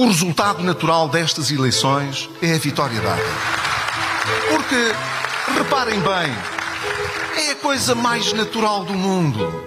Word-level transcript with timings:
O 0.00 0.06
resultado 0.06 0.62
natural 0.62 1.10
destas 1.10 1.50
eleições 1.50 2.30
é 2.40 2.54
a 2.54 2.58
vitória 2.58 2.98
dada. 3.02 3.20
Porque, 4.48 4.94
reparem 5.58 6.00
bem, 6.00 6.34
é 7.36 7.50
a 7.50 7.56
coisa 7.56 7.94
mais 7.94 8.32
natural 8.32 8.82
do 8.86 8.94
mundo. 8.94 9.62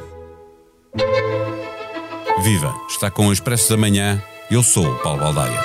Viva! 2.41 2.73
Está 2.89 3.11
com 3.11 3.27
o 3.27 3.31
Expresso 3.31 3.69
da 3.69 3.77
Manhã. 3.77 4.23
Eu 4.49 4.63
sou 4.63 4.87
o 4.87 4.99
Paulo 5.03 5.19
Baldaia. 5.19 5.59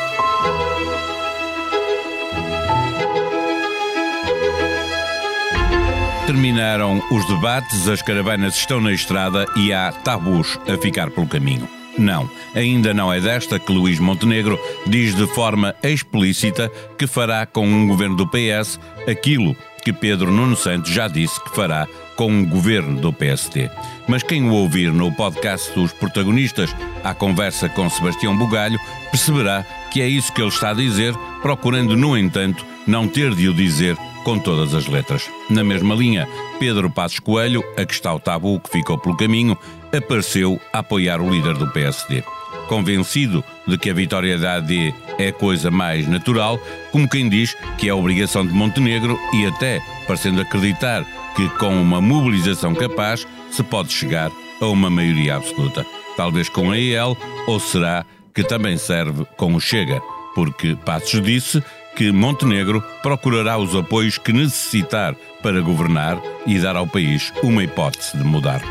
Terminaram 6.27 7.03
os 7.11 7.27
debates, 7.27 7.89
as 7.89 8.03
caravanas 8.03 8.55
estão 8.55 8.83
na 8.83 8.93
estrada 8.93 9.47
e 9.57 9.73
há 9.73 9.91
tabus 9.93 10.61
a 10.69 10.77
ficar 10.77 11.11
pelo 11.11 11.27
caminho. 11.27 11.78
Não, 11.99 12.31
ainda 12.55 12.95
não 12.95 13.13
é 13.13 13.21
desta 13.21 13.59
que 13.59 13.73
Luís 13.73 13.99
Montenegro 13.99 14.59
diz 14.87 15.15
de 15.15 15.27
forma 15.27 15.75
explícita 15.83 16.71
que 16.97 17.07
fará 17.07 17.45
com 17.45 17.67
um 17.67 17.89
governo 17.89 18.17
do 18.17 18.27
PS 18.27 18.79
aquilo 19.11 19.57
que 19.83 19.93
Pedro 19.93 20.31
Nuno 20.31 20.57
Santos 20.57 20.93
já 20.93 21.09
disse 21.09 21.43
que 21.43 21.55
fará 21.55 21.89
com 22.17 22.31
um 22.31 22.45
governo 22.45 23.01
do 23.01 23.13
PSD. 23.13 23.71
Mas 24.07 24.23
quem 24.23 24.49
o 24.49 24.55
ouvir 24.55 24.93
no 24.93 25.11
podcast 25.13 25.73
dos 25.73 25.93
protagonistas 25.93 26.75
à 27.03 27.15
conversa 27.15 27.69
com 27.69 27.89
Sebastião 27.89 28.37
Bugalho 28.37 28.79
perceberá 29.11 29.65
que 29.91 30.03
é 30.03 30.09
isso 30.09 30.33
que 30.33 30.41
ele 30.41 30.49
está 30.49 30.71
a 30.71 30.75
dizer, 30.75 31.15
procurando, 31.41 31.97
no 31.97 32.17
entanto, 32.17 32.65
não 32.87 33.09
ter 33.09 33.35
de 33.35 33.49
o 33.49 33.55
dizer 33.55 33.97
com 34.29 34.39
todas 34.39 34.75
as 34.75 34.87
letras. 34.87 35.31
Na 35.49 35.65
mesma 35.65 35.95
linha, 35.95 36.29
Pedro 36.61 36.91
Passos 36.91 37.19
Coelho, 37.19 37.65
a 37.79 37.87
que 37.87 37.95
está 37.95 38.13
o 38.13 38.21
tabu 38.21 38.61
que 38.61 38.69
ficou 38.69 38.99
pelo 38.99 39.17
caminho, 39.17 39.57
apareceu 39.91 40.61
a 40.71 40.81
apoiar 40.81 41.23
o 41.23 41.31
líder 41.31 41.55
do 41.55 41.67
PSD. 41.73 42.23
Convencido 42.69 43.43
de 43.67 43.79
que 43.79 43.89
a 43.89 43.95
vitória 43.95 44.37
da 44.37 44.57
AD 44.57 44.95
é 45.19 45.33
coisa 45.33 45.71
mais 45.71 46.07
natural, 46.07 46.61
como 46.93 47.09
quem 47.09 47.27
diz 47.27 47.57
que 47.79 47.89
é 47.89 47.95
obrigação 47.95 48.47
de 48.47 48.53
Montenegro 48.53 49.19
e 49.33 49.47
até 49.47 49.81
parecendo 50.07 50.43
acreditar 50.43 51.07
que 51.35 51.49
com 51.57 51.81
uma 51.81 52.03
mobilização 52.03 52.75
capaz 52.75 53.27
se 53.51 53.63
pode 53.63 53.91
chegar 53.91 54.31
a 54.61 54.67
uma 54.67 54.91
maioria 54.91 55.37
absoluta. 55.37 55.87
Talvez 56.19 56.51
com 56.51 56.71
a 56.71 56.79
EL, 56.79 57.17
ou 57.47 57.59
será 57.59 58.05
que 58.35 58.45
também 58.45 58.77
serve 58.77 59.25
com 59.39 59.55
o 59.55 59.61
Chega, 59.61 60.03
porque 60.35 60.77
Passos 60.85 61.23
disse 61.23 61.65
que 61.99 62.13
Montenegro 62.13 62.81
procurará 63.03 63.59
os 63.59 63.75
apoios 63.75 64.19
que 64.19 64.33
necessitar 64.33 65.17
para 65.43 65.61
governar 65.61 66.23
e 66.47 66.57
dar 66.57 66.77
ao 66.77 66.87
país 66.87 67.33
uma 67.43 67.65
hipótese 67.65 68.17
de 68.17 68.23
mudar. 68.23 68.63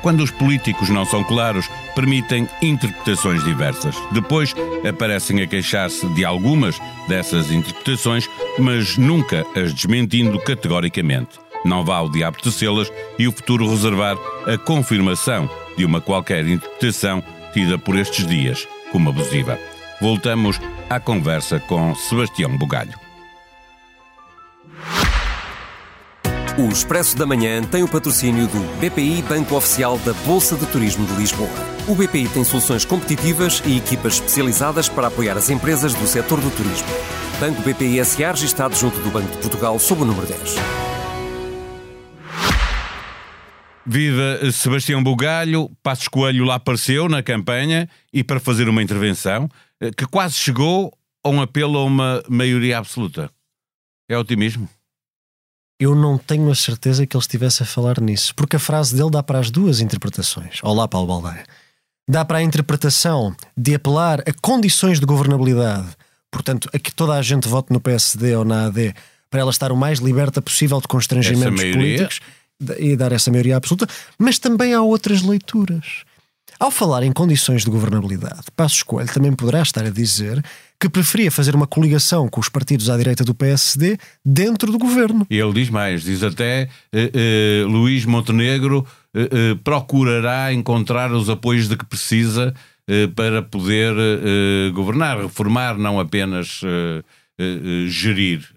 Quando 0.00 0.22
os 0.22 0.30
políticos 0.30 0.88
não 0.88 1.04
são 1.04 1.22
claros, 1.22 1.68
permitem 1.94 2.48
interpretações 2.62 3.44
diversas. 3.44 3.94
Depois 4.12 4.54
aparecem 4.88 5.42
a 5.42 5.46
queixar-se 5.46 6.08
de 6.14 6.24
algumas 6.24 6.80
dessas 7.06 7.50
interpretações, 7.50 8.26
mas 8.58 8.96
nunca 8.96 9.44
as 9.54 9.74
desmentindo 9.74 10.38
categoricamente. 10.38 11.38
Não 11.66 11.84
vá 11.84 12.00
o 12.00 12.08
diabo 12.08 12.40
tecê-las 12.40 12.90
e 13.18 13.28
o 13.28 13.32
futuro 13.32 13.68
reservar 13.68 14.16
a 14.46 14.56
confirmação 14.56 15.50
de 15.76 15.84
uma 15.84 16.00
qualquer 16.00 16.48
interpretação 16.48 17.22
tida 17.52 17.78
por 17.78 17.98
estes 17.98 18.26
dias 18.26 18.66
como 18.90 19.10
abusiva. 19.10 19.58
Voltamos 20.00 20.58
à 20.88 20.98
conversa 20.98 21.60
com 21.60 21.94
Sebastião 21.94 22.56
Bugalho. 22.56 22.98
O 26.58 26.68
Expresso 26.68 27.16
da 27.16 27.26
Manhã 27.26 27.62
tem 27.62 27.82
o 27.82 27.88
patrocínio 27.88 28.46
do 28.46 28.60
BPI 28.80 29.22
Banco 29.22 29.54
Oficial 29.54 29.98
da 29.98 30.12
Bolsa 30.24 30.56
de 30.56 30.66
Turismo 30.66 31.06
de 31.06 31.14
Lisboa. 31.14 31.48
O 31.86 31.94
BPI 31.94 32.28
tem 32.28 32.44
soluções 32.44 32.84
competitivas 32.84 33.62
e 33.64 33.76
equipas 33.76 34.14
especializadas 34.14 34.88
para 34.88 35.08
apoiar 35.08 35.36
as 35.36 35.48
empresas 35.50 35.94
do 35.94 36.06
setor 36.06 36.40
do 36.40 36.50
turismo. 36.50 36.88
Banco 37.38 37.62
BPI 37.62 38.04
SA 38.04 38.32
registado 38.32 38.74
junto 38.74 38.98
do 39.00 39.10
Banco 39.10 39.30
de 39.30 39.38
Portugal 39.38 39.78
sob 39.78 40.02
o 40.02 40.04
número 40.04 40.26
10. 40.26 40.56
Viva 43.86 44.52
Sebastião 44.52 45.02
Bugalho, 45.02 45.70
Passos 45.82 46.08
Coelho 46.08 46.44
lá 46.44 46.56
apareceu 46.56 47.08
na 47.08 47.22
campanha 47.22 47.88
e 48.12 48.22
para 48.22 48.38
fazer 48.38 48.68
uma 48.68 48.82
intervenção 48.82 49.48
que 49.96 50.06
quase 50.06 50.34
chegou 50.34 50.92
a 51.24 51.28
um 51.28 51.40
apelo 51.40 51.78
a 51.78 51.84
uma 51.84 52.22
maioria 52.28 52.78
absoluta. 52.78 53.30
É 54.08 54.18
otimismo? 54.18 54.68
Eu 55.78 55.94
não 55.94 56.18
tenho 56.18 56.50
a 56.50 56.54
certeza 56.54 57.06
que 57.06 57.16
ele 57.16 57.22
estivesse 57.22 57.62
a 57.62 57.66
falar 57.66 58.00
nisso, 58.00 58.34
porque 58.34 58.56
a 58.56 58.58
frase 58.58 58.94
dele 58.94 59.10
dá 59.10 59.22
para 59.22 59.38
as 59.38 59.50
duas 59.50 59.80
interpretações. 59.80 60.58
Olá, 60.62 60.86
Paulo 60.86 61.06
Baldaia. 61.06 61.44
Dá 62.08 62.24
para 62.24 62.38
a 62.38 62.42
interpretação 62.42 63.34
de 63.56 63.74
apelar 63.74 64.20
a 64.20 64.32
condições 64.42 65.00
de 65.00 65.06
governabilidade, 65.06 65.88
portanto, 66.30 66.68
a 66.74 66.78
que 66.78 66.92
toda 66.92 67.14
a 67.14 67.22
gente 67.22 67.48
vote 67.48 67.72
no 67.72 67.80
PSD 67.80 68.36
ou 68.36 68.44
na 68.44 68.66
AD 68.66 68.94
para 69.30 69.40
ela 69.40 69.50
estar 69.50 69.72
o 69.72 69.76
mais 69.76 70.00
liberta 70.00 70.42
possível 70.42 70.80
de 70.80 70.88
constrangimentos 70.88 71.62
políticos 71.62 72.20
e 72.78 72.96
dar 72.96 73.12
essa 73.12 73.30
maioria 73.30 73.56
absoluta, 73.56 73.86
mas 74.18 74.38
também 74.38 74.74
há 74.74 74.82
outras 74.82 75.22
leituras. 75.22 76.04
Ao 76.60 76.70
falar 76.70 77.02
em 77.04 77.10
condições 77.10 77.64
de 77.64 77.70
governabilidade, 77.70 78.42
Passos 78.54 78.82
Coelho 78.82 79.10
também 79.10 79.32
poderá 79.32 79.62
estar 79.62 79.82
a 79.82 79.88
dizer 79.88 80.44
que 80.78 80.90
preferia 80.90 81.30
fazer 81.30 81.54
uma 81.54 81.66
coligação 81.66 82.28
com 82.28 82.38
os 82.38 82.50
partidos 82.50 82.90
à 82.90 82.98
direita 82.98 83.24
do 83.24 83.34
PSD 83.34 83.96
dentro 84.22 84.70
do 84.70 84.78
governo. 84.78 85.26
E 85.30 85.38
ele 85.38 85.54
diz 85.54 85.70
mais, 85.70 86.02
diz 86.02 86.22
até 86.22 86.68
uh, 86.92 87.64
uh, 87.64 87.66
Luís 87.66 88.04
Montenegro 88.04 88.86
uh, 89.16 89.56
procurará 89.64 90.52
encontrar 90.52 91.10
os 91.12 91.30
apoios 91.30 91.66
de 91.66 91.78
que 91.78 91.86
precisa 91.86 92.54
para 93.14 93.40
poder 93.40 93.94
governar, 94.72 95.20
reformar, 95.20 95.78
não 95.78 96.00
apenas 96.00 96.60
uh, 97.40 97.88
gerir 97.88 98.48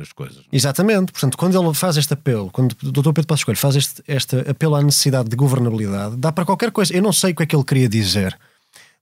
as 0.00 0.12
coisas. 0.12 0.44
Exatamente, 0.52 1.12
portanto, 1.12 1.36
quando 1.36 1.60
ele 1.60 1.74
faz 1.74 1.96
este 1.96 2.12
apelo, 2.14 2.50
quando 2.50 2.72
o 2.82 2.92
Dr. 2.92 3.12
Pedro 3.12 3.26
Passos 3.26 3.44
Coelho 3.44 3.58
faz 3.58 3.76
este, 3.76 4.02
este 4.06 4.38
apelo 4.48 4.76
à 4.76 4.82
necessidade 4.82 5.28
de 5.28 5.36
governabilidade, 5.36 6.16
dá 6.16 6.30
para 6.30 6.44
qualquer 6.44 6.70
coisa. 6.70 6.94
Eu 6.94 7.02
não 7.02 7.12
sei 7.12 7.32
o 7.32 7.34
que 7.34 7.42
é 7.42 7.46
que 7.46 7.56
ele 7.56 7.64
queria 7.64 7.88
dizer. 7.88 8.38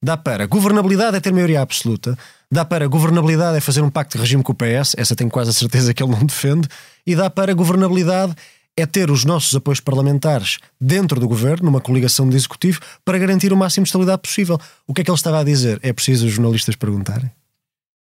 Dá 0.03 0.16
para 0.16 0.47
governabilidade 0.47 1.16
é 1.16 1.20
ter 1.20 1.31
maioria 1.31 1.60
absoluta, 1.60 2.16
dá 2.50 2.64
para 2.64 2.86
governabilidade 2.86 3.58
é 3.58 3.60
fazer 3.60 3.82
um 3.82 3.91
pacto 3.91 4.16
de 4.16 4.22
regime 4.22 4.42
com 4.42 4.53
o 4.53 4.54
PS, 4.54 4.94
essa 4.97 5.14
tenho 5.14 5.28
quase 5.28 5.50
a 5.50 5.52
certeza 5.52 5.92
que 5.92 6.02
ele 6.02 6.12
não 6.12 6.25
defende, 6.25 6.66
e 7.06 7.14
dá 7.14 7.28
para 7.28 7.52
governabilidade 7.52 8.34
é 8.76 8.87
ter 8.87 9.10
os 9.10 9.26
nossos 9.26 9.54
apoios 9.54 9.78
parlamentares 9.78 10.58
dentro 10.81 11.20
do 11.20 11.28
governo, 11.28 11.66
numa 11.66 11.82
coligação 11.82 12.26
de 12.28 12.37
executivo, 12.37 12.81
para 13.04 13.19
garantir 13.19 13.52
o 13.52 13.56
máximo 13.56 13.84
de 13.84 13.88
estabilidade 13.88 14.22
possível. 14.22 14.58
O 14.87 14.94
que 14.94 15.02
é 15.02 15.04
que 15.04 15.10
ele 15.10 15.16
estava 15.16 15.41
a 15.41 15.44
dizer? 15.44 15.78
É 15.82 15.92
preciso 15.92 16.26
os 16.26 16.32
jornalistas 16.32 16.76
perguntarem? 16.76 17.31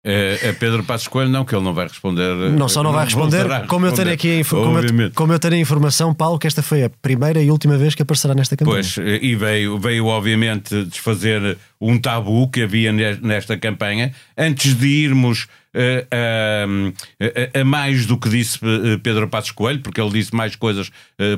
É, 0.07 0.49
é, 0.49 0.53
Pedro 0.53 0.83
Passos 0.83 1.07
Coelho, 1.07 1.31
não, 1.31 1.43
que 1.43 1.55
ele 1.55 1.63
não 1.63 1.73
vai 1.73 1.87
responder. 1.87 2.35
Não 2.51 2.69
só 2.69 2.83
não, 2.83 2.91
não 2.91 2.95
vai 2.95 3.05
responder, 3.05 3.65
como, 3.65 3.87
eu 3.87 3.91
tenho 3.91 4.11
aqui 4.11 4.41
a 4.41 4.45
como, 4.45 4.77
eu, 4.77 5.11
como 5.15 5.33
eu 5.33 5.39
tenho 5.39 5.55
a 5.55 5.57
informação, 5.57 6.13
Paulo, 6.13 6.37
que 6.37 6.45
esta 6.45 6.61
foi 6.61 6.83
a 6.83 6.89
primeira 6.91 7.41
e 7.41 7.49
última 7.49 7.75
vez 7.75 7.95
que 7.95 8.03
aparecerá 8.03 8.35
nesta 8.35 8.55
campanha. 8.55 8.83
Pois, 8.83 8.97
e 8.97 9.35
veio, 9.35 9.79
veio 9.79 10.05
obviamente 10.05 10.85
desfazer 10.85 11.57
um 11.81 11.97
tabu 11.97 12.47
que 12.49 12.61
havia 12.61 12.91
nesta 13.19 13.57
campanha. 13.57 14.13
Antes 14.37 14.75
de 14.75 14.85
irmos 14.85 15.47
uh, 15.75 16.89
uh, 16.89 17.59
a 17.59 17.63
mais 17.63 18.05
do 18.05 18.17
que 18.17 18.29
disse 18.29 18.59
eh, 18.63 18.97
Pedro 19.03 19.27
Passos 19.27 19.51
Coelho, 19.51 19.81
porque 19.81 19.99
ele 19.99 20.11
disse 20.11 20.33
mais 20.33 20.55
coisas 20.55 20.91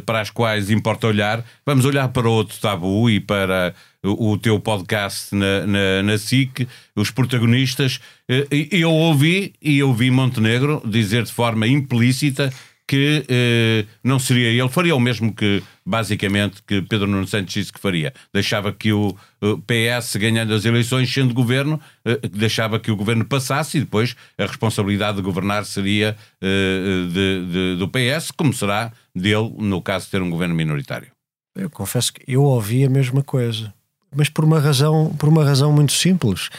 para 0.06 0.22
as 0.22 0.30
quais 0.30 0.70
importa 0.70 1.08
olhar, 1.08 1.44
vamos 1.66 1.86
olhar 1.86 2.08
para 2.10 2.30
outro 2.30 2.58
tabu 2.60 3.10
e 3.10 3.20
para 3.20 3.74
o 4.04 4.38
teu 4.38 4.60
podcast 4.60 5.36
na, 5.36 5.66
na, 5.66 6.04
na 6.04 6.18
SIC, 6.18 6.68
os 6.96 7.12
protagonistas. 7.12 8.00
Eu 8.72 8.92
ouvi, 8.92 9.54
e 9.62 9.82
ouvi 9.82 10.12
Montenegro 10.12 10.82
dizer 10.86 11.24
de 11.24 11.34
forma 11.34 11.68
implícita 11.68 12.52
que 12.88 13.26
eh, 13.28 13.86
não 14.04 14.18
seria 14.18 14.48
ele, 14.48 14.70
faria 14.70 14.96
o 14.96 15.00
mesmo 15.00 15.34
que, 15.34 15.62
basicamente, 15.86 16.64
que 16.66 16.82
Pedro 16.82 17.08
Nuno 17.08 17.28
Santos 17.28 17.54
disse 17.54 17.74
que 17.74 17.80
faria. 17.80 18.14
Deixava 18.34 18.72
que 18.72 18.94
o, 18.94 19.16
o 19.42 19.58
PS, 19.58 20.16
ganhando 20.16 20.54
as 20.54 20.64
eleições, 20.64 21.14
sendo 21.14 21.34
governo, 21.34 21.80
eh, 22.06 22.20
deixava 22.32 22.80
que 22.80 22.90
o 22.90 22.96
governo 22.96 23.26
passasse 23.26 23.78
e 23.78 23.82
depois 23.82 24.16
a 24.38 24.46
responsabilidade 24.46 25.18
de 25.18 25.24
governar 25.24 25.66
seria 25.66 26.16
eh, 26.42 27.08
de, 27.12 27.46
de, 27.52 27.76
do 27.78 27.90
PS, 27.90 28.32
como 28.32 28.54
será 28.54 28.92
dele, 29.14 29.54
no 29.58 29.82
caso 29.82 30.06
de 30.06 30.12
ter 30.12 30.22
um 30.22 30.30
governo 30.30 30.56
minoritário. 30.56 31.12
Eu 31.54 31.70
confesso 31.70 32.14
que 32.14 32.22
eu 32.28 32.44
ouvi 32.44 32.86
a 32.86 32.90
mesma 32.90 33.22
coisa 33.22 33.74
mas 34.16 34.30
por 34.30 34.44
uma 34.46 34.60
razão, 34.60 35.14
por 35.18 35.30
uma 35.30 35.44
razão 35.44 35.72
muito 35.72 35.94
simples. 35.94 36.50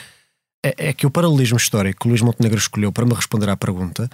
É, 0.64 0.88
é 0.88 0.92
que 0.92 1.06
o 1.06 1.10
paralelismo 1.10 1.56
histórico 1.56 2.00
que 2.00 2.08
Luís 2.08 2.20
Montenegro 2.20 2.58
escolheu 2.58 2.92
para 2.92 3.06
me 3.06 3.14
responder 3.14 3.48
à 3.48 3.56
pergunta, 3.56 4.10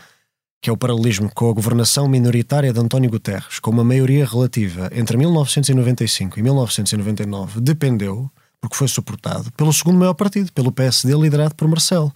que 0.65 0.71
é 0.71 0.73
o 0.73 0.79
paralelismo 0.79 1.31
com 1.35 1.51
a 1.51 1.53
governação 1.53 2.09
minoritária 2.09 2.73
de 2.73 2.81
António 2.81 3.11
Guterres, 3.11 3.59
com 3.59 3.71
uma 3.71 3.85
maioria 3.85 4.25
relativa 4.25 4.89
entre 4.95 5.15
1995 5.19 6.39
e 6.39 6.43
1999, 6.43 7.61
dependeu, 7.61 8.31
porque 8.59 8.75
foi 8.75 8.89
suportado, 8.89 9.53
pelo 9.53 9.75
segundo 9.75 9.99
maior 9.99 10.15
partido, 10.15 10.51
pelo 10.55 10.73
PSD, 10.73 11.15
liderado 11.17 11.55
por 11.55 11.69
Marcelo. 11.69 12.11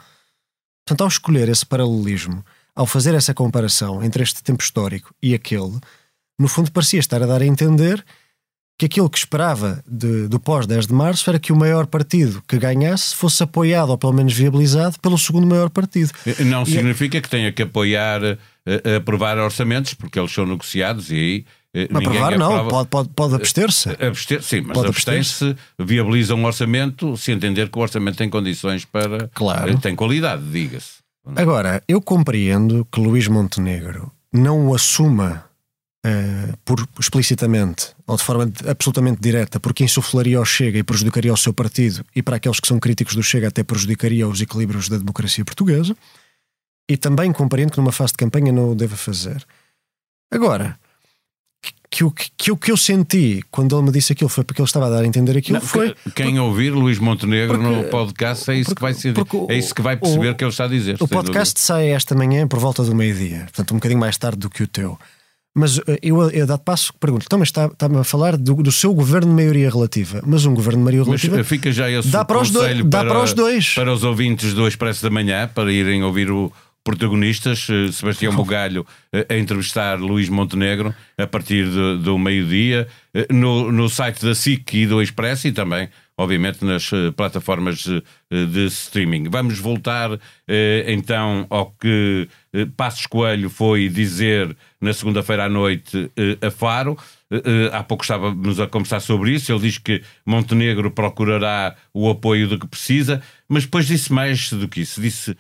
Portanto, 0.83 1.03
ao 1.03 1.09
escolher 1.09 1.51
esse 1.51 1.67
paralelismo, 1.67 2.43
ao 2.75 2.87
fazer 2.87 3.15
essa 3.15 3.35
comparação 3.35 4.03
entre 4.03 4.23
este 4.23 4.43
tempo 4.43 4.63
histórico 4.63 5.15
e 5.23 5.35
aquele, 5.35 5.79
no 6.39 6.49
fundo 6.49 6.73
parecia 6.73 7.01
estar 7.01 7.23
a 7.23 7.27
dar 7.27 7.43
a 7.43 7.47
entender 7.47 8.03
que 8.79 8.87
aquilo 8.87 9.11
que 9.11 9.19
esperava 9.19 9.83
de, 9.87 10.29
do 10.29 10.39
pós-10 10.39 10.87
de 10.87 10.93
março 10.95 11.29
era 11.29 11.39
que 11.41 11.53
o 11.53 11.57
maior 11.57 11.85
partido 11.87 12.41
que 12.47 12.57
ganhasse 12.57 13.15
fosse 13.15 13.43
apoiado 13.43 13.91
ou 13.91 13.99
pelo 13.99 14.13
menos 14.13 14.33
viabilizado 14.33 15.01
pelo 15.01 15.19
segundo 15.19 15.49
maior 15.49 15.69
partido. 15.69 16.13
Não 16.47 16.63
e 16.63 16.67
significa 16.67 17.21
que 17.21 17.29
tenha 17.29 17.51
que 17.51 17.63
apoiar, 17.63 18.23
uh, 18.23 18.97
aprovar 18.97 19.37
orçamentos, 19.39 19.95
porque 19.95 20.19
eles 20.19 20.33
são 20.33 20.47
negociados 20.47 21.11
e 21.11 21.15
aí. 21.15 21.45
Uh, 21.77 21.99
aprovar 21.99 22.39
não, 22.39 22.55
aprova... 22.55 22.71
pode, 22.71 22.89
pode, 22.89 23.09
pode 23.09 23.35
abster-se. 23.35 23.91
Abster 24.01 24.43
sim, 24.43 24.61
mas 24.61 24.79
abster-se 24.79 25.57
viabiliza 25.77 26.37
um 26.37 26.45
orçamento 26.45 27.17
se 27.17 27.33
entender 27.33 27.69
que 27.69 27.79
o 27.79 27.83
orçamento 27.83 28.17
tem 28.17 28.31
condições 28.31 28.85
para. 28.85 29.29
Claro. 29.35 29.77
tem 29.79 29.97
qualidade, 29.97 30.45
diga-se. 30.45 30.99
Agora, 31.35 31.83
eu 31.89 32.01
compreendo 32.01 32.87
que 32.91 33.01
Luís 33.01 33.27
Montenegro 33.27 34.11
não 34.33 34.69
o 34.69 34.75
assuma 34.75 35.48
uh, 36.07 36.57
por, 36.65 36.87
explicitamente 36.99 37.95
ou 38.07 38.17
de 38.17 38.23
forma 38.23 38.51
absolutamente 38.67 39.21
direta, 39.21 39.61
porque 39.61 39.85
insuflaria 39.85 40.39
ao 40.39 40.45
Chega 40.45 40.79
e 40.79 40.83
prejudicaria 40.83 41.33
o 41.33 41.37
seu 41.37 41.53
partido, 41.53 42.05
e 42.15 42.23
para 42.23 42.37
aqueles 42.37 42.61
que 42.61 42.69
são 42.69 42.79
críticos 42.79 43.15
do 43.15 43.23
Chega, 43.23 43.49
até 43.49 43.63
prejudicaria 43.63 44.27
os 44.27 44.41
equilíbrios 44.41 44.89
da 44.89 44.97
democracia 44.97 45.45
portuguesa. 45.45 45.97
E 46.91 46.97
também 46.97 47.31
compreendo 47.33 47.73
que 47.73 47.79
numa 47.79 47.93
fase 47.93 48.13
de 48.13 48.17
campanha 48.17 48.51
não 48.51 48.71
o 48.71 48.75
deva 48.75 48.97
fazer. 48.97 49.45
Agora, 50.33 50.79
que 51.91 52.05
o 52.05 52.11
que, 52.11 52.31
que, 52.37 52.57
que 52.57 52.71
eu 52.71 52.77
senti 52.77 53.43
quando 53.51 53.77
ele 53.77 53.87
me 53.87 53.93
disse 53.93 54.13
aquilo 54.13 54.29
foi 54.29 54.45
porque 54.45 54.61
ele 54.61 54.67
estava 54.67 54.87
a 54.87 54.91
dar 54.91 55.03
a 55.03 55.07
entender 55.07 55.37
aquilo. 55.37 55.59
Não, 55.59 55.67
foi 55.67 55.95
quem 56.15 56.27
porque, 56.27 56.39
ouvir 56.39 56.71
Luís 56.71 56.99
Montenegro 56.99 57.59
porque, 57.59 57.75
no 57.75 57.85
podcast 57.85 58.51
é 58.51 58.55
isso 58.55 58.75
porque, 58.75 58.77
que 58.77 58.83
vai 58.83 58.95
ser, 58.95 59.15
é 59.51 59.59
isso 59.59 59.75
que 59.75 59.83
vai 59.83 59.97
perceber 59.97 60.31
o, 60.31 60.35
que 60.35 60.45
ele 60.45 60.51
está 60.51 60.65
a 60.65 60.69
dizer. 60.69 60.97
O 61.01 61.09
podcast 61.09 61.55
dúvida. 61.55 61.67
sai 61.67 61.89
esta 61.91 62.15
manhã 62.15 62.47
por 62.47 62.59
volta 62.59 62.83
do 62.83 62.95
meio-dia, 62.95 63.41
portanto, 63.41 63.73
um 63.73 63.77
bocadinho 63.77 64.01
mais 64.01 64.17
tarde 64.17 64.39
do 64.39 64.51
que 64.51 64.63
o 64.63 64.67
teu. 64.67 64.99
Mas 65.59 65.79
eh, 65.79 65.99
eu, 66.03 66.31
eu 66.31 66.47
dado 66.47 66.61
passo 66.61 66.93
pergunto, 66.95 67.25
então, 67.27 67.39
mas 67.39 67.49
está-me 67.49 67.73
está 67.73 67.87
a 67.87 68.05
falar 68.05 68.37
do, 68.37 68.55
do, 68.55 68.73
seu 68.73 68.95
governo 68.95 69.29
de 69.29 69.35
maioria 69.35 69.71
relativa. 69.71 70.23
Mas 70.27 70.45
um 70.47 70.55
governo 70.55 70.79
de 70.79 70.85
maioria 70.85 71.05
relativa. 71.05 71.37
Mas 71.37 71.47
fica 71.47 71.73
já 71.73 71.91
esse 71.91 72.09
dá 72.09 72.25
para 72.25 72.41
os, 72.41 72.51
dois, 72.51 72.85
dá 72.85 73.01
para, 73.01 73.11
para 73.11 73.23
os 73.23 73.33
dois. 73.33 73.75
Para 73.75 73.93
os 73.93 74.05
ouvintes 74.05 74.55
do 74.55 74.67
Expresso 74.67 75.03
da 75.03 75.11
Manhã, 75.11 75.51
para 75.53 75.73
irem 75.73 76.03
ouvir 76.03 76.31
o, 76.31 76.53
protagonistas, 76.89 77.67
eh, 77.69 77.93
Sebastião 77.93 78.35
Bugalho 78.35 78.87
eh, 79.13 79.27
a 79.29 79.37
entrevistar 79.37 80.01
Luís 80.01 80.31
Montenegro 80.31 80.95
a 81.19 81.27
partir 81.27 81.67
do 81.99 82.19
meio-dia, 82.19 82.89
eh, 83.13 83.27
no, 83.31 83.71
no 83.71 83.91
site 83.91 84.25
da 84.25 84.35
SIC 84.35 84.73
e 84.73 84.87
do 84.87 85.03
Expresso 85.03 85.47
e 85.49 85.53
também, 85.53 85.91
obviamente, 86.19 86.65
nas 86.65 86.91
plataformas 87.17 87.85
de 88.31 88.67
streaming. 88.67 89.31
Vamos 89.31 89.59
voltar 89.61 90.19
então 90.87 91.47
ao 91.49 91.71
que 91.71 92.29
Passos 92.77 93.07
Coelho 93.07 93.49
foi 93.49 93.89
dizer 93.89 94.55
na 94.81 94.93
segunda-feira 94.93 95.45
à 95.45 95.49
noite 95.49 96.11
a 96.43 96.51
Faro. 96.51 96.99
há 97.73 97.83
pouco 97.83 98.05
estávamos 98.05 98.59
a 98.59 98.67
conversar 98.67 99.01
sobre 99.01 99.33
isso. 99.33 99.53
Ele 99.53 99.61
diz 99.61 99.79
que 99.79 100.03
Montenegro 100.27 100.91
procurará 100.91 101.77
o 101.95 102.11
apoio 102.11 102.49
do 102.49 102.59
que 102.59 102.67
precisa, 102.67 103.23
mas 103.49 103.65
depois 103.65 103.87
disse 103.87 104.13
mais 104.13 104.53
do 104.53 104.67
que 104.69 104.81
isso. 104.81 105.01
Disse 105.01 105.37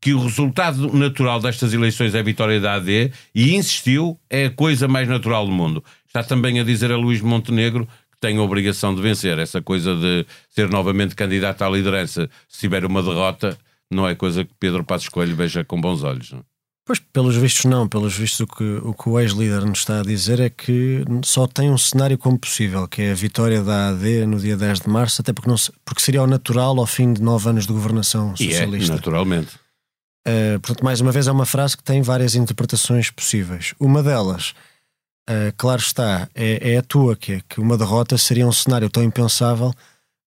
que 0.00 0.12
o 0.12 0.24
resultado 0.24 0.92
natural 0.92 1.38
destas 1.38 1.72
eleições 1.72 2.12
é 2.12 2.18
a 2.18 2.24
vitória 2.24 2.58
da 2.58 2.74
AD 2.74 3.12
e 3.32 3.54
insistiu, 3.54 4.18
é 4.28 4.46
a 4.46 4.50
coisa 4.50 4.88
mais 4.88 5.06
natural 5.06 5.46
do 5.46 5.52
mundo. 5.52 5.84
Está 6.06 6.24
também 6.24 6.58
a 6.58 6.64
dizer 6.64 6.90
a 6.90 6.96
Luís 6.96 7.20
Montenegro 7.20 7.86
tem 8.22 8.38
a 8.38 8.42
obrigação 8.42 8.94
de 8.94 9.02
vencer. 9.02 9.36
Essa 9.38 9.60
coisa 9.60 9.96
de 9.96 10.24
ser 10.48 10.70
novamente 10.70 11.16
candidato 11.16 11.62
à 11.62 11.68
liderança, 11.68 12.30
se 12.48 12.60
tiver 12.60 12.86
uma 12.86 13.02
derrota, 13.02 13.58
não 13.90 14.08
é 14.08 14.14
coisa 14.14 14.44
que 14.44 14.54
Pedro 14.60 14.84
Passos 14.84 15.08
Coelho 15.08 15.34
veja 15.34 15.64
com 15.64 15.80
bons 15.80 16.04
olhos. 16.04 16.30
Não? 16.30 16.38
É? 16.38 16.42
Pois, 16.84 16.98
pelos 16.98 17.36
vistos, 17.36 17.64
não. 17.64 17.88
Pelos 17.88 18.16
vistos, 18.16 18.40
o 18.40 18.46
que 18.46 18.62
o, 18.62 18.94
que 18.94 19.08
o 19.08 19.18
ex-líder 19.18 19.64
nos 19.64 19.80
está 19.80 20.00
a 20.00 20.02
dizer 20.02 20.40
é 20.40 20.48
que 20.48 21.04
só 21.24 21.46
tem 21.46 21.70
um 21.70 21.78
cenário 21.78 22.16
como 22.16 22.38
possível, 22.38 22.86
que 22.88 23.02
é 23.02 23.12
a 23.12 23.14
vitória 23.14 23.62
da 23.62 23.88
AD 23.88 24.26
no 24.26 24.38
dia 24.38 24.56
10 24.56 24.80
de 24.80 24.88
março, 24.88 25.20
até 25.20 25.32
porque, 25.32 25.48
não, 25.48 25.56
porque 25.84 26.00
seria 26.00 26.22
o 26.22 26.26
natural 26.26 26.78
ao 26.78 26.86
fim 26.86 27.12
de 27.12 27.22
nove 27.22 27.48
anos 27.48 27.66
de 27.66 27.72
governação 27.72 28.36
socialista. 28.36 28.76
E 28.76 28.90
é, 28.90 28.94
naturalmente. 28.94 29.54
Uh, 30.26 30.60
portanto, 30.60 30.84
mais 30.84 31.00
uma 31.00 31.10
vez, 31.10 31.26
é 31.26 31.32
uma 31.32 31.46
frase 31.46 31.76
que 31.76 31.82
tem 31.82 32.02
várias 32.02 32.34
interpretações 32.36 33.10
possíveis. 33.10 33.74
Uma 33.80 34.02
delas, 34.02 34.54
uh, 35.28 35.52
claro 35.56 35.80
está, 35.80 36.28
é, 36.34 36.74
é, 36.74 36.82
tua, 36.82 37.16
que 37.16 37.42
que 37.48 37.60
uma 37.60 37.76
derrota 37.76 38.16
seria 38.18 38.46
um 38.46 38.52
cenário 38.52 38.88
tão 38.90 39.02
impensável 39.02 39.72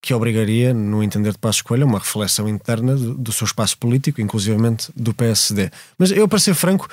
que 0.01 0.13
obrigaria, 0.13 0.71
no 0.71 1.01
entender 1.01 1.31
de 1.31 1.39
Passo 1.39 1.63
Coelho, 1.63 1.87
uma 1.87 1.97
reflexão 1.97 2.47
interna 2.47 2.95
do, 2.95 3.15
do, 3.15 3.31
seu 3.31 3.45
espaço 3.45 3.75
político, 3.75 4.21
inclusivamente 4.21 4.91
do 4.95 5.15
PSD. 5.15 5.71
Mas 5.97 6.11
eu, 6.11 6.27
para 6.27 6.37
ser 6.37 6.53
franco, 6.53 6.87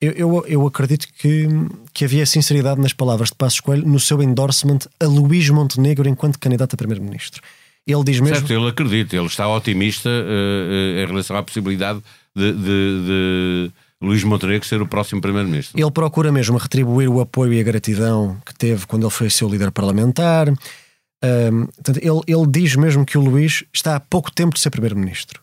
eu, 0.00 0.10
eu, 0.12 0.44
eu, 0.48 0.66
acredito 0.66 1.06
que, 1.16 1.46
que 1.94 2.04
havia 2.04 2.26
sinceridade 2.26 2.80
nas 2.80 2.92
palavras 2.92 3.28
de 3.28 3.36
Passos 3.36 3.60
Coelho 3.60 3.86
no 3.86 4.00
seu 4.00 4.20
endorsement 4.20 4.80
a 4.98 5.06
Luís 5.06 5.48
Montenegro 5.48 6.08
enquanto 6.08 6.40
candidato 6.40 6.74
a 6.74 6.76
primeiro-ministro. 6.76 7.40
Ele 7.86 8.02
diz 8.02 8.18
mesmo. 8.18 8.34
Certo, 8.34 8.52
ele 8.52 8.68
acredita, 8.68 9.16
ele 9.16 9.26
está 9.26 9.48
otimista 9.48 10.08
uh, 10.08 10.12
uh, 10.12 11.04
em 11.04 11.06
relação 11.06 11.36
à 11.36 11.42
possibilidade 11.44 12.02
de, 12.34 12.52
de, 12.52 12.60
de 13.06 13.72
Luís 14.06 14.24
Montenegro 14.24 14.66
ser 14.66 14.80
o 14.80 14.86
próximo 14.86 15.20
Primeiro-Ministro. 15.20 15.78
Ele 15.78 15.90
procura 15.90 16.32
mesmo 16.32 16.56
retribuir 16.56 17.08
o 17.08 17.20
apoio 17.20 17.52
e 17.52 17.60
a 17.60 17.64
gratidão 17.64 18.36
que 18.44 18.54
teve 18.54 18.86
quando 18.86 19.02
ele 19.02 19.10
foi 19.10 19.28
seu 19.28 19.48
líder 19.48 19.70
parlamentar. 19.70 20.48
Um, 20.48 21.66
portanto, 21.66 21.98
ele, 21.98 22.20
ele 22.26 22.46
diz 22.48 22.76
mesmo 22.76 23.04
que 23.04 23.18
o 23.18 23.20
Luís 23.20 23.64
está 23.72 23.96
há 23.96 24.00
pouco 24.00 24.30
tempo 24.30 24.54
de 24.54 24.60
ser 24.60 24.70
Primeiro-Ministro. 24.70 25.40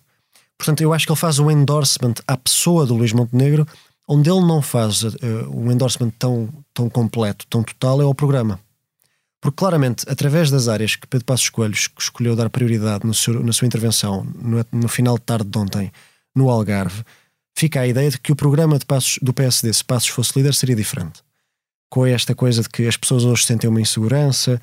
Portanto, 0.57 0.81
eu 0.81 0.93
acho 0.93 1.05
que 1.05 1.11
ele 1.11 1.19
faz 1.19 1.39
um 1.39 1.51
endorsement 1.51 2.13
à 2.27 2.37
pessoa 2.37 2.85
do 2.85 2.95
Luís 2.95 3.11
Montenegro, 3.11 3.67
onde 4.07 4.29
ele 4.29 4.41
não 4.41 4.61
faz 4.61 5.03
uh, 5.03 5.17
um 5.53 5.71
endorsement 5.71 6.11
tão, 6.17 6.49
tão 6.73 6.89
completo, 6.89 7.45
tão 7.49 7.63
total, 7.63 8.01
é 8.01 8.03
ao 8.03 8.15
programa. 8.15 8.59
Porque 9.41 9.57
claramente, 9.57 10.05
através 10.07 10.49
das 10.49 10.69
áreas 10.69 10.95
que 10.95 11.05
Pedro 11.05 11.25
Passos 11.25 11.49
Coelhos 11.49 11.89
escolheu 11.99 12.33
dar 12.33 12.49
prioridade 12.49 13.03
seu, 13.13 13.43
na 13.43 13.51
sua 13.51 13.65
intervenção 13.65 14.25
no, 14.41 14.65
no 14.71 14.87
final 14.87 15.15
de 15.15 15.23
tarde 15.23 15.49
de 15.49 15.57
ontem, 15.57 15.91
no 16.33 16.49
Algarve, 16.49 17.03
fica 17.55 17.81
a 17.81 17.87
ideia 17.87 18.09
de 18.09 18.19
que 18.19 18.31
o 18.31 18.35
programa 18.35 18.77
de 18.77 18.85
passos, 18.85 19.19
do 19.21 19.33
PSD, 19.33 19.71
se 19.73 19.83
Passos 19.83 20.09
fosse 20.09 20.33
líder, 20.37 20.53
seria 20.53 20.75
diferente. 20.75 21.21
Com 21.89 22.05
esta 22.05 22.33
coisa 22.33 22.61
de 22.61 22.69
que 22.69 22.87
as 22.87 22.97
pessoas 22.97 23.23
hoje 23.23 23.45
sentem 23.45 23.69
uma 23.69 23.81
insegurança, 23.81 24.59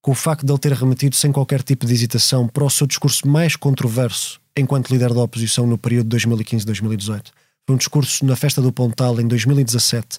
com 0.00 0.10
o 0.10 0.14
facto 0.14 0.44
de 0.44 0.52
ele 0.52 0.58
ter 0.58 0.72
remetido 0.72 1.14
sem 1.14 1.30
qualquer 1.30 1.62
tipo 1.62 1.86
de 1.86 1.92
hesitação 1.92 2.48
para 2.48 2.64
o 2.64 2.70
seu 2.70 2.86
discurso 2.86 3.26
mais 3.28 3.54
controverso 3.54 4.40
enquanto 4.56 4.90
líder 4.90 5.14
da 5.14 5.22
oposição 5.22 5.66
no 5.66 5.78
período 5.78 6.08
de 6.08 6.26
2015-2018. 6.26 7.28
Foi 7.64 7.74
um 7.74 7.78
discurso 7.78 8.24
na 8.26 8.34
festa 8.34 8.60
do 8.60 8.72
Pontal 8.72 9.20
em 9.20 9.26
2017, 9.26 10.18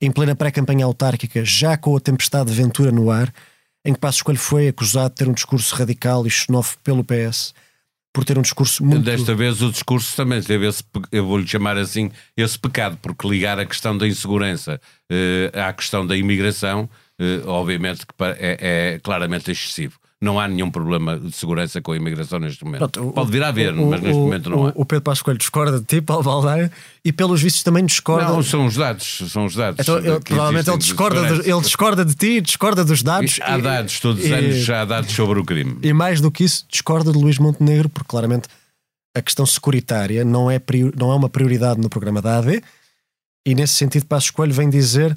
em 0.00 0.10
plena 0.10 0.34
pré-campanha 0.34 0.84
autárquica, 0.84 1.44
já 1.44 1.76
com 1.76 1.96
a 1.96 2.00
tempestade 2.00 2.50
de 2.50 2.56
Ventura 2.56 2.90
no 2.90 3.10
ar, 3.10 3.32
em 3.84 3.92
que 3.92 4.00
Passos 4.00 4.22
Coelho 4.22 4.40
foi 4.40 4.68
acusado 4.68 5.10
de 5.10 5.14
ter 5.14 5.28
um 5.28 5.32
discurso 5.32 5.74
radical 5.76 6.26
e 6.26 6.30
xenófobo 6.30 6.80
pelo 6.82 7.04
PS 7.04 7.54
por 8.12 8.24
ter 8.24 8.38
um 8.38 8.42
discurso 8.42 8.84
muito. 8.84 9.02
Desta 9.02 9.34
vez 9.34 9.62
o 9.62 9.70
discurso 9.70 10.14
também 10.14 10.40
teve 10.42 10.66
esse, 10.68 10.84
eu 11.10 11.26
vou-lhe 11.26 11.46
chamar 11.46 11.78
assim, 11.78 12.10
esse 12.36 12.58
pecado, 12.58 12.98
porque 13.00 13.26
ligar 13.26 13.58
a 13.58 13.64
questão 13.64 13.96
da 13.96 14.06
insegurança 14.06 14.80
uh, 15.10 15.58
à 15.58 15.72
questão 15.72 16.06
da 16.06 16.16
imigração, 16.16 16.88
uh, 17.18 17.48
obviamente 17.48 18.06
que 18.06 18.14
é, 18.20 18.94
é 18.94 18.98
claramente 18.98 19.50
excessivo 19.50 20.01
não 20.22 20.38
há 20.38 20.46
nenhum 20.46 20.70
problema 20.70 21.18
de 21.18 21.32
segurança 21.32 21.82
com 21.82 21.90
a 21.90 21.96
imigração 21.96 22.38
neste 22.38 22.64
momento. 22.64 22.88
Pronto, 22.88 23.12
Pode 23.12 23.30
vir 23.32 23.42
a 23.42 23.48
haver, 23.48 23.74
o, 23.74 23.90
mas 23.90 24.00
neste 24.00 24.16
o, 24.16 24.20
momento 24.20 24.50
não 24.50 24.68
há. 24.68 24.72
O 24.76 24.86
Pedro 24.86 25.02
Passos 25.02 25.20
Coelho 25.20 25.38
discorda 25.38 25.80
de 25.80 25.84
ti, 25.84 26.00
Paulo 26.00 26.22
Baldaia, 26.22 26.70
e 27.04 27.12
pelos 27.12 27.42
vistos 27.42 27.64
também 27.64 27.84
discorda. 27.84 28.28
Não, 28.28 28.40
são 28.40 28.66
os 28.66 28.76
dados, 28.76 29.24
são 29.28 29.46
os 29.46 29.56
dados. 29.56 29.80
Então, 29.80 29.98
ele, 29.98 30.20
provavelmente 30.20 30.70
ele 30.70 30.78
discorda, 30.78 31.42
de, 31.42 31.50
ele 31.50 31.60
discorda 31.60 32.04
de 32.04 32.14
ti, 32.14 32.40
discorda 32.40 32.84
dos 32.84 33.02
dados. 33.02 33.36
E, 33.36 33.42
há 33.42 33.58
dados, 33.58 33.98
todos 33.98 34.24
os 34.24 34.30
anos 34.30 34.56
já 34.58 34.82
há 34.82 34.84
dados 34.84 35.12
sobre 35.12 35.40
o 35.40 35.44
crime. 35.44 35.76
E 35.82 35.92
mais 35.92 36.20
do 36.20 36.30
que 36.30 36.44
isso, 36.44 36.64
discorda 36.70 37.10
de 37.10 37.18
Luís 37.18 37.38
Montenegro, 37.38 37.88
porque 37.88 38.08
claramente 38.08 38.48
a 39.16 39.20
questão 39.20 39.44
securitária 39.44 40.24
não 40.24 40.48
é, 40.48 40.60
não 40.96 41.10
é 41.10 41.16
uma 41.16 41.28
prioridade 41.28 41.80
no 41.80 41.90
programa 41.90 42.22
da 42.22 42.38
AD, 42.38 42.62
e 43.44 43.56
nesse 43.56 43.74
sentido 43.74 44.06
Passos 44.06 44.30
Coelho 44.30 44.54
vem 44.54 44.70
dizer 44.70 45.16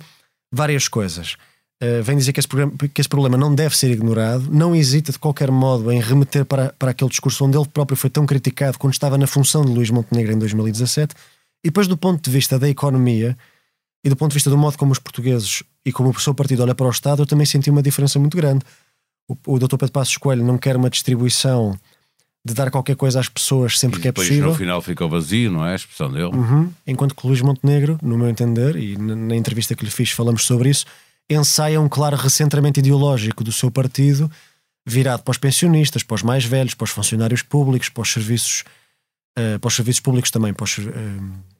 várias 0.52 0.88
coisas. 0.88 1.38
Uh, 1.84 2.02
vem 2.04 2.16
dizer 2.16 2.32
que 2.32 2.40
esse, 2.40 2.48
programa, 2.48 2.74
que 2.94 3.02
esse, 3.02 3.10
problema 3.10 3.38
não 3.38 3.54
deve 3.54 3.76
ser 3.76 3.92
ignorado, 3.92 4.50
não 4.50 4.74
hesita 4.74 5.12
de 5.12 5.20
qualquer 5.20 5.52
modo 5.52 5.92
em 5.92 6.00
remeter 6.00 6.46
para, 6.46 6.74
para 6.80 6.92
aquele 6.92 7.10
discurso 7.10 7.44
onde 7.44 7.58
ele 7.58 7.68
próprio 7.68 7.98
foi 7.98 8.10
tão 8.10 8.26
criticado 8.26 8.80
quando 8.80 8.94
estava 8.94 9.18
na 9.18 9.28
função 9.28 9.66
de 9.66 9.72
Luís 9.74 9.90
Montenegro 9.90 10.32
em 10.32 10.40
2017. 10.40 11.14
E 11.64 11.68
depois, 11.68 11.88
do 11.88 11.98
ponto 11.98 12.24
de 12.24 12.32
vista 12.32 12.58
da 12.58 12.70
economia 12.70 13.38
e 14.06 14.10
do 14.10 14.16
ponto 14.16 14.32
de 14.32 14.36
vista 14.36 14.50
do 14.50 14.58
modo 14.58 14.78
como 14.78 14.94
os 14.94 15.00
portugueses 15.00 15.64
e 15.86 15.92
como 15.92 16.12
o 16.12 16.20
seu 16.20 16.34
partido 16.34 16.64
olha 16.64 16.74
para 16.74 16.86
o 16.86 16.90
Estado, 16.90 17.24
eu 17.24 17.26
também 17.26 17.46
senti 17.46 17.70
uma 17.70 17.82
diferença 17.82 18.18
muito 18.20 18.38
grande. 18.38 18.64
O, 19.28 19.56
o 19.56 19.60
Dr. 19.60 19.76
Pedro 19.76 19.92
Passos 19.92 20.16
Coelho 20.16 20.46
não 20.46 20.58
quer 20.58 20.78
uma 20.78 20.90
distribuição 20.90 21.78
de 22.46 22.54
dar 22.54 22.70
qualquer 22.70 22.96
coisa 22.96 23.20
às 23.20 23.28
pessoas 23.28 23.80
sempre 23.80 24.00
que 24.00 24.08
é 24.08 24.12
possível. 24.12 24.50
no 24.50 24.56
final 24.56 24.80
ficou 24.80 25.10
vazio, 25.10 25.52
não 25.52 25.66
é? 25.66 25.72
A 25.72 25.76
expressão 25.76 26.12
dele. 26.12 26.26
Uhum. 26.26 26.72
Enquanto 26.86 27.16
que 27.16 27.26
Luís 27.26 27.42
Montenegro, 27.42 27.98
no 28.04 28.16
meu 28.18 28.30
entender, 28.30 28.76
e 28.76 28.96
na 28.96 29.36
entrevista 29.36 29.76
que 29.76 29.84
lhe 29.84 29.90
fiz 29.90 30.12
falamos 30.12 30.46
sobre 30.46 30.70
isso, 30.70 30.86
ensaia 31.30 31.82
um 31.82 31.90
claro 31.90 32.16
recentramento 32.16 32.80
ideológico 32.80 33.44
do 33.44 33.52
seu 33.52 33.72
partido 33.72 34.30
virado 34.86 35.24
para 35.24 35.32
os 35.32 35.38
pensionistas, 35.38 36.04
para 36.04 36.16
os 36.16 36.24
mais 36.24 36.46
velhos, 36.46 36.76
para 36.76 36.86
os 36.86 36.92
funcionários 36.92 37.42
públicos, 37.42 37.90
para 37.90 38.02
os 38.02 38.12
serviços 38.12 38.64
uh, 39.38 39.60
para 39.60 39.68
os 39.68 39.76
serviços 39.76 40.00
públicos 40.00 40.32
também 40.32 40.54
para 40.54 40.64
os, 40.64 40.78
uh, 40.78 40.92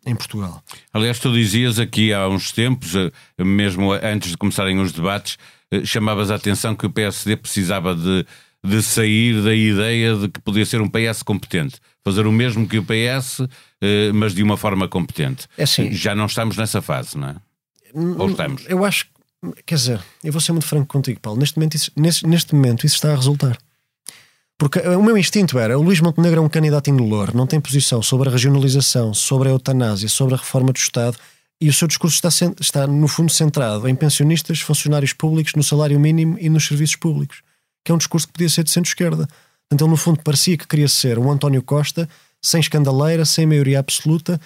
em 0.06 0.16
Portugal. 0.16 0.64
Aliás, 0.94 1.20
tu 1.20 1.32
dizias 1.34 1.80
aqui 1.80 2.14
há 2.14 2.28
uns 2.28 2.52
tempos, 2.52 2.94
mesmo 3.40 3.92
antes 3.92 4.32
de 4.32 4.38
começarem 4.38 4.80
os 4.80 4.92
debates, 4.92 5.38
chamavas 5.84 6.30
a 6.30 6.36
atenção 6.36 6.76
que 6.76 6.86
o 6.86 6.90
PSD 6.92 7.36
precisava 7.36 7.96
de, 7.96 8.26
de 8.64 8.84
sair 8.84 9.42
da 9.42 9.54
ideia 9.54 10.16
de 10.16 10.30
que 10.30 10.40
podia 10.40 10.66
ser 10.66 10.80
um 10.80 10.88
PS 10.88 11.24
competente. 11.24 11.80
Fazer 12.04 12.28
o 12.28 12.32
mesmo 12.32 12.68
que 12.68 12.78
o 12.78 12.84
PS, 12.84 13.42
mas 14.14 14.36
de 14.36 14.44
uma 14.44 14.58
forma 14.58 14.88
competente. 14.88 15.48
É 15.58 15.64
assim, 15.64 15.92
Já 15.92 16.14
não 16.14 16.28
estamos 16.28 16.56
nessa 16.56 16.84
fase, 16.84 17.18
não 17.18 17.30
é? 17.30 17.36
Ou 17.96 18.30
estamos? 18.30 18.64
Eu 18.68 18.86
acho, 18.86 19.08
quer 19.66 19.76
dizer, 19.76 20.02
eu 20.24 20.32
vou 20.32 20.42
ser 20.42 20.52
muito 20.52 20.68
franco 20.68 20.88
contigo, 20.88 21.20
Paulo. 21.20 21.40
Neste 21.40 21.58
momento, 21.58 21.76
isso, 21.76 21.92
neste, 21.96 22.28
neste 22.28 22.56
momento, 22.56 22.86
isso 22.86 22.96
está 22.96 23.12
a 23.12 23.16
resultar. 23.16 23.58
Porque 24.58 24.80
o 24.80 25.04
meu 25.04 25.18
instinto 25.18 25.60
era: 25.60 25.78
o 25.78 25.82
Luís 25.82 26.00
Montenegro 26.00 26.40
é 26.40 26.44
um 26.44 26.50
candidato 26.50 26.90
indolor, 26.90 27.36
não 27.36 27.46
tem 27.46 27.60
posição 27.60 28.02
sobre 28.02 28.30
a 28.30 28.32
regionalização, 28.32 29.14
sobre 29.14 29.50
a 29.50 29.52
eutanásia, 29.52 30.08
sobre 30.08 30.34
a 30.34 30.38
reforma 30.38 30.72
do 30.72 30.78
Estado, 30.78 31.18
e 31.60 31.70
o 31.70 31.74
seu 31.74 31.88
discurso 31.88 32.16
está, 32.16 32.30
está 32.60 32.88
no 32.88 33.08
fundo, 33.08 33.32
centrado 33.32 33.88
em 33.88 33.96
pensionistas, 33.96 34.62
funcionários 34.62 35.14
públicos, 35.14 35.54
no 35.56 35.64
salário 35.64 36.00
mínimo 36.00 36.38
e 36.40 36.50
nos 36.50 36.66
serviços 36.66 36.96
públicos, 36.96 37.42
que 37.84 37.92
é 37.92 37.96
um 37.96 37.98
discurso 37.98 38.28
que 38.28 38.34
podia 38.34 38.50
ser 38.50 38.64
de 38.64 38.72
centro-esquerda. 38.72 39.28
Ele, 39.72 39.90
no 39.90 39.98
fundo, 39.98 40.20
parecia 40.22 40.58
que 40.58 40.68
queria 40.68 40.88
ser 40.88 41.18
um 41.18 41.32
António 41.32 41.62
Costa 41.62 42.08
sem 42.42 42.60
escandaleira, 42.60 43.26
sem 43.26 43.46
maioria 43.46 43.80
absoluta 43.80 44.40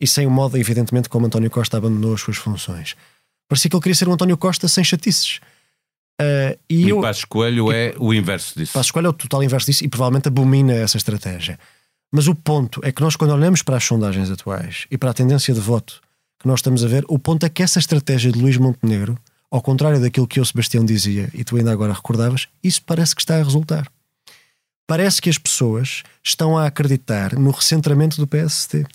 e 0.00 0.06
sem 0.06 0.26
o 0.26 0.30
modo, 0.30 0.58
evidentemente, 0.58 1.08
como 1.08 1.26
António 1.26 1.50
Costa 1.50 1.76
abandonou 1.76 2.14
as 2.14 2.20
suas 2.20 2.36
funções. 2.36 2.96
Parecia 3.48 3.70
que 3.70 3.76
ele 3.76 3.82
queria 3.82 3.94
ser 3.94 4.08
um 4.08 4.12
António 4.12 4.36
Costa 4.36 4.68
sem 4.68 4.82
chatices. 4.82 5.40
Uh, 6.20 6.58
e, 6.68 6.86
e 6.86 6.88
eu, 6.88 7.00
Passos 7.00 7.24
Coelho 7.24 7.70
é 7.70 7.94
o 7.98 8.12
inverso 8.12 8.58
disso. 8.58 8.72
Passos 8.72 8.90
Coelho 8.90 9.08
é 9.08 9.10
o 9.10 9.12
total 9.12 9.42
inverso 9.42 9.66
disso 9.66 9.84
e 9.84 9.88
provavelmente 9.88 10.28
abomina 10.28 10.72
essa 10.72 10.96
estratégia. 10.96 11.58
Mas 12.12 12.28
o 12.28 12.34
ponto 12.34 12.80
é 12.82 12.90
que 12.90 13.02
nós, 13.02 13.16
quando 13.16 13.32
olhamos 13.32 13.62
para 13.62 13.76
as 13.76 13.84
sondagens 13.84 14.30
atuais 14.30 14.86
e 14.90 14.96
para 14.96 15.10
a 15.10 15.14
tendência 15.14 15.52
de 15.52 15.60
voto 15.60 16.00
que 16.38 16.46
nós 16.46 16.60
estamos 16.60 16.84
a 16.84 16.88
ver, 16.88 17.04
o 17.08 17.18
ponto 17.18 17.44
é 17.44 17.48
que 17.48 17.62
essa 17.62 17.78
estratégia 17.78 18.32
de 18.32 18.38
Luís 18.38 18.56
Montenegro, 18.56 19.18
ao 19.50 19.60
contrário 19.60 20.00
daquilo 20.00 20.26
que 20.26 20.40
eu, 20.40 20.44
Sebastião, 20.44 20.84
dizia 20.84 21.30
e 21.34 21.44
tu 21.44 21.56
ainda 21.56 21.72
agora 21.72 21.92
recordavas, 21.92 22.48
isso 22.62 22.82
parece 22.84 23.14
que 23.14 23.22
está 23.22 23.36
a 23.36 23.42
resultar. 23.42 23.90
Parece 24.86 25.20
que 25.20 25.28
as 25.28 25.38
pessoas 25.38 26.04
estão 26.22 26.56
a 26.56 26.66
acreditar 26.66 27.34
no 27.34 27.50
recentramento 27.50 28.16
do 28.18 28.26
PSD 28.26 28.86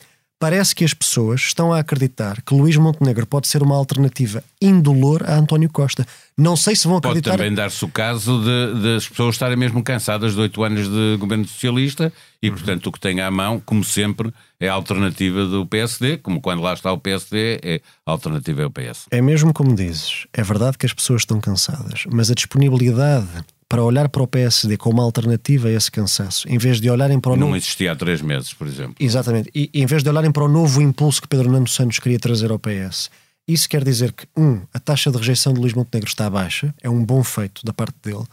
parece 0.42 0.74
que 0.74 0.84
as 0.84 0.92
pessoas 0.92 1.42
estão 1.42 1.72
a 1.72 1.78
acreditar 1.78 2.42
que 2.42 2.56
Luís 2.56 2.76
Montenegro 2.76 3.28
pode 3.28 3.48
ser 3.48 3.62
uma 3.62 3.76
alternativa 3.76 4.44
indolor 4.60 5.22
a 5.24 5.36
António 5.36 5.70
Costa. 5.70 6.04
Não 6.36 6.58
sei 6.58 6.76
se 6.76 6.88
vão 6.88 6.98
acreditar. 6.98 7.30
Pode 7.30 7.44
também 7.44 7.54
dar-se 7.54 7.86
o 7.86 7.88
caso 7.88 8.42
de, 8.44 8.96
as 8.96 9.08
pessoas 9.08 9.36
estarem 9.36 9.56
mesmo 9.56 9.84
cansadas 9.84 10.34
de 10.34 10.42
oito 10.42 10.64
anos 10.64 10.90
de 10.90 11.16
governo 11.20 11.48
socialista 11.48 12.12
e, 12.42 12.50
uhum. 12.50 12.56
portanto, 12.56 12.88
o 12.88 12.92
que 12.92 13.00
tem 13.00 13.22
à 13.22 13.30
mão, 13.30 13.62
como 13.64 13.84
sempre, 13.84 14.34
é 14.60 14.68
a 14.68 14.74
alternativa 14.74 15.46
do 15.46 15.64
PSD, 15.68 16.18
como 16.18 16.42
quando 16.42 16.64
lá 16.64 16.74
está 16.74 16.92
o 16.92 16.98
PSD, 16.98 17.60
é 17.62 17.82
a 18.04 18.12
alternativa 18.12 18.64
é 18.64 18.66
o 18.66 18.72
PS. 18.72 19.06
É 19.12 19.22
mesmo 19.22 19.54
como 19.54 19.76
dizes. 19.76 20.26
É 20.34 20.42
verdade 20.42 20.76
que 20.76 20.88
as 20.88 20.94
pessoas 20.94 21.22
estão 21.22 21.40
cansadas, 21.40 22.06
mas 22.12 22.32
a 22.32 22.34
disponibilidade 22.34 23.28
para 23.72 23.82
olhar 23.82 24.10
para 24.10 24.22
o 24.22 24.28
PSD 24.28 24.76
como 24.76 25.02
alternativa 25.02 25.70
a 25.70 25.72
esse 25.72 25.90
cansaço, 25.90 26.46
em 26.50 26.58
vez 26.58 26.82
de 26.82 26.90
olharem 26.90 27.22
para 27.22 27.32
o 27.32 27.36
Não 27.38 27.48
novo... 27.48 27.56
existia 27.56 27.94
há 27.94 27.96
três 27.96 28.22
meses, 28.22 28.54
por 28.54 28.68
exemplo. 28.68 28.96
Exatamente. 29.00 29.50
E 29.56 29.72
em 29.74 29.86
vez 29.86 30.04
de 30.04 30.10
olharem 30.10 30.30
para 30.30 30.44
o 30.44 30.50
novo 30.50 30.82
impulso 30.82 31.22
que 31.22 31.28
Pedro 31.30 31.50
Nuno 31.50 31.70
Santos 31.70 31.98
queria 31.98 32.20
trazer 32.20 32.52
ao 32.52 32.60
PS, 32.60 33.10
isso 33.48 33.70
quer 33.70 33.82
dizer 33.82 34.12
que, 34.12 34.28
um, 34.36 34.60
a 34.74 34.80
taxa 34.80 35.10
de 35.10 35.18
rejeição 35.18 35.54
de 35.54 35.62
Luís 35.62 35.74
Montenegro 35.74 36.10
está 36.10 36.30
baixa, 36.30 36.76
é 36.82 36.90
um 36.90 37.02
bom 37.02 37.24
feito 37.24 37.64
da 37.64 37.72
parte 37.72 37.96
dele. 38.04 38.26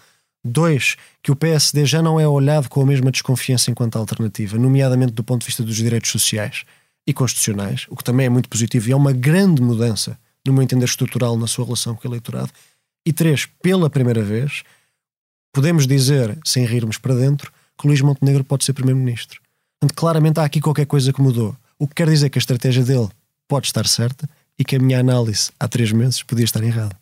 Dois, 0.44 0.96
que 1.22 1.30
o 1.30 1.36
PSD 1.36 1.86
já 1.86 2.02
não 2.02 2.18
é 2.18 2.26
olhado 2.26 2.68
com 2.68 2.82
a 2.82 2.86
mesma 2.86 3.12
desconfiança 3.12 3.70
enquanto 3.70 3.94
alternativa, 3.94 4.58
nomeadamente 4.58 5.12
do 5.12 5.22
ponto 5.22 5.42
de 5.42 5.46
vista 5.46 5.62
dos 5.62 5.76
direitos 5.76 6.10
sociais 6.10 6.64
e 7.06 7.12
constitucionais, 7.12 7.86
o 7.88 7.94
que 7.94 8.02
também 8.02 8.26
é 8.26 8.28
muito 8.28 8.48
positivo 8.48 8.88
e 8.88 8.92
é 8.92 8.96
uma 8.96 9.12
grande 9.12 9.62
mudança, 9.62 10.18
no 10.44 10.52
meu 10.52 10.64
entender, 10.64 10.86
estrutural 10.86 11.38
na 11.38 11.46
sua 11.46 11.64
relação 11.64 11.94
com 11.94 12.08
o 12.08 12.10
eleitorado. 12.10 12.50
E 13.06 13.12
três, 13.12 13.46
pela 13.62 13.88
primeira 13.88 14.20
vez, 14.20 14.64
podemos 15.52 15.86
dizer, 15.86 16.38
sem 16.44 16.64
rirmos 16.64 16.98
para 16.98 17.14
dentro, 17.14 17.52
que 17.78 17.86
Luís 17.86 18.00
Montenegro 18.00 18.44
pode 18.44 18.64
ser 18.64 18.72
Primeiro-Ministro. 18.72 19.40
Portanto, 19.80 19.96
claramente 19.96 20.40
há 20.40 20.44
aqui 20.44 20.60
qualquer 20.60 20.86
coisa 20.86 21.12
que 21.12 21.22
mudou. 21.22 21.56
O 21.78 21.86
que 21.86 21.94
quer 21.94 22.08
dizer 22.08 22.28
que 22.30 22.38
a 22.38 22.40
estratégia 22.40 22.82
dele 22.82 23.08
pode 23.46 23.66
estar 23.66 23.86
certa 23.86 24.28
e 24.58 24.64
que 24.64 24.76
a 24.76 24.78
minha 24.78 24.98
análise 24.98 25.50
há 25.58 25.68
três 25.68 25.92
meses 25.92 26.22
podia 26.22 26.44
estar 26.44 26.62
errada. 26.62 26.96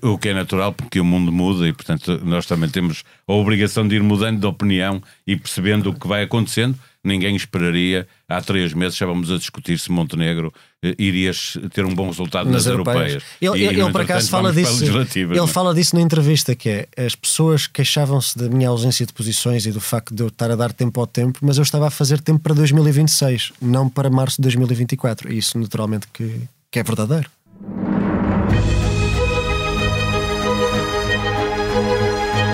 O 0.00 0.16
que 0.16 0.28
é 0.28 0.34
natural, 0.34 0.72
porque 0.72 1.00
o 1.00 1.04
mundo 1.04 1.32
muda 1.32 1.66
e, 1.66 1.72
portanto, 1.72 2.20
nós 2.24 2.46
também 2.46 2.70
temos 2.70 3.02
a 3.26 3.32
obrigação 3.32 3.86
de 3.86 3.96
ir 3.96 4.02
mudando 4.02 4.38
de 4.38 4.46
opinião 4.46 5.02
e 5.26 5.36
percebendo 5.36 5.90
o 5.90 5.94
que 5.94 6.06
vai 6.06 6.22
acontecendo. 6.22 6.78
Ninguém 7.02 7.34
esperaria, 7.34 8.06
há 8.28 8.40
três 8.40 8.72
meses 8.72 8.94
estávamos 8.94 9.28
a 9.32 9.36
discutir 9.36 9.76
se 9.80 9.90
Montenegro 9.90 10.54
eh, 10.84 10.94
iria 10.98 11.30
ter 11.72 11.84
um 11.84 11.94
bom 11.94 12.08
resultado 12.08 12.46
nas, 12.46 12.64
nas 12.64 12.66
europeias. 12.66 13.12
europeias. 13.12 13.24
Ele, 13.40 13.64
ele, 13.64 13.80
ele 13.82 13.92
por 13.92 14.00
acaso 14.00 14.28
fala 14.28 14.52
disso. 14.52 14.84
Ele 14.84 15.38
é? 15.38 15.46
fala 15.46 15.72
disso 15.72 15.94
na 15.94 16.02
entrevista, 16.02 16.56
que 16.56 16.68
é 16.68 16.88
as 16.96 17.14
pessoas 17.14 17.68
queixavam-se 17.68 18.36
da 18.36 18.48
minha 18.48 18.68
ausência 18.68 19.06
de 19.06 19.12
posições 19.12 19.64
e 19.64 19.70
do 19.70 19.80
facto 19.80 20.12
de 20.14 20.22
eu 20.22 20.28
estar 20.28 20.50
a 20.50 20.56
dar 20.56 20.72
tempo 20.72 20.98
ao 20.98 21.06
tempo, 21.06 21.38
mas 21.40 21.56
eu 21.56 21.62
estava 21.62 21.86
a 21.86 21.90
fazer 21.90 22.20
tempo 22.20 22.40
para 22.40 22.54
2026, 22.54 23.52
não 23.60 23.88
para 23.88 24.10
março 24.10 24.36
de 24.36 24.42
2024. 24.42 25.32
E 25.32 25.38
isso 25.38 25.56
naturalmente 25.58 26.06
que, 26.12 26.40
que 26.70 26.80
é 26.80 26.82
verdadeiro. 26.82 27.30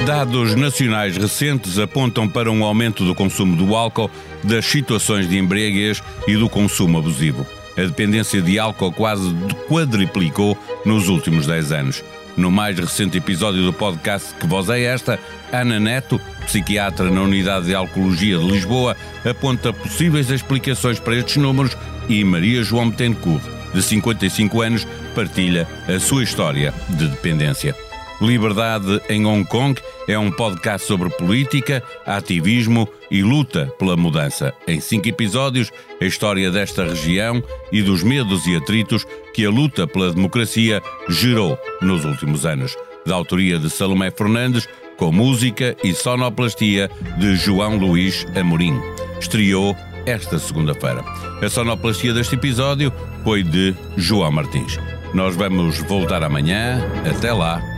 Dados 0.05 0.55
nacionais 0.55 1.17
recentes 1.17 1.79
apontam 1.79 2.27
para 2.29 2.51
um 2.51 2.65
aumento 2.65 3.05
do 3.05 3.15
consumo 3.15 3.55
do 3.55 3.77
álcool, 3.77 4.11
das 4.43 4.65
situações 4.65 5.29
de 5.29 5.37
embriaguez 5.37 6.03
e 6.27 6.35
do 6.35 6.49
consumo 6.49 6.99
abusivo. 6.99 7.47
A 7.79 7.83
dependência 7.83 8.43
de 8.43 8.59
álcool 8.59 8.91
quase 8.91 9.33
quadriplicou 9.69 10.59
nos 10.85 11.09
últimos 11.09 11.47
10 11.47 11.71
anos. 11.71 12.05
No 12.37 12.51
mais 12.51 12.77
recente 12.77 13.19
episódio 13.19 13.63
do 13.63 13.73
podcast 13.73 14.35
Que 14.35 14.49
Voz 14.49 14.69
é 14.69 14.83
Esta, 14.83 15.19
Ana 15.53 15.79
Neto, 15.79 16.21
psiquiatra 16.45 17.09
na 17.09 17.23
Unidade 17.23 17.67
de 17.67 17.75
Alcoologia 17.77 18.37
de 18.37 18.45
Lisboa, 18.45 18.97
aponta 19.25 19.73
possíveis 19.73 20.29
explicações 20.29 20.99
para 20.99 21.17
estes 21.17 21.37
números 21.37 21.77
e 22.09 22.25
Maria 22.25 22.65
João 22.65 22.91
Betancourt, 22.91 23.45
de 23.73 23.81
55 23.81 24.61
anos, 24.61 24.87
partilha 25.15 25.69
a 25.87 26.01
sua 26.01 26.25
história 26.25 26.75
de 26.89 27.07
dependência. 27.07 27.88
Liberdade 28.21 29.01
em 29.09 29.25
Hong 29.25 29.45
Kong 29.45 29.81
é 30.09 30.19
um 30.19 30.31
podcast 30.31 30.87
sobre 30.87 31.09
política, 31.11 31.83
ativismo 32.05 32.89
e 33.11 33.23
luta 33.23 33.73
pela 33.79 33.97
mudança. 33.97 34.53
Em 34.67 34.81
cinco 34.81 35.09
episódios, 35.09 35.71
a 36.01 36.05
história 36.05 36.51
desta 36.51 36.85
região 36.85 37.43
e 37.71 37.81
dos 37.81 38.03
medos 38.03 38.47
e 38.47 38.57
atritos 38.57 39.07
que 39.33 39.45
a 39.45 39.51
luta 39.51 39.87
pela 39.87 40.13
democracia 40.13 40.83
gerou 41.09 41.57
nos 41.81 42.05
últimos 42.05 42.45
anos. 42.45 42.77
Da 43.07 43.15
autoria 43.15 43.59
de 43.59 43.71
Salomé 43.71 44.11
Fernandes, 44.11 44.69
com 44.97 45.13
música 45.13 45.77
e 45.85 45.95
sonoplastia 45.95 46.91
de 47.19 47.37
João 47.37 47.77
Luís 47.77 48.27
Amorim. 48.35 48.75
Estreou 49.21 49.77
esta 50.07 50.39
segunda-feira. 50.39 51.05
A 51.41 51.49
sonoplastia 51.49 52.13
deste 52.13 52.35
episódio 52.35 52.93
foi 53.23 53.45
de 53.45 53.75
João 53.97 54.33
Martins. 54.33 54.77
Nós 55.15 55.37
vamos 55.37 55.79
voltar 55.83 56.25
amanhã. 56.25 56.83
Até 57.09 57.33
lá. 57.33 57.78